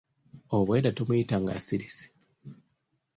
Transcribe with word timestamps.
Obwedda 0.55 0.89
tumuyita 0.97 1.35
ng'asirise. 1.39 2.05